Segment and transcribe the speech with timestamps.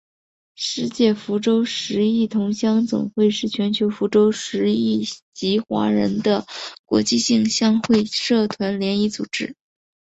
[0.55, 6.47] 世界福州十邑同乡总会是全球福州十邑籍华人的
[6.85, 9.55] 国际性乡会社团联谊组织。